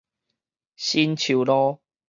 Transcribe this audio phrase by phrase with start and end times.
[0.77, 1.79] 新樹路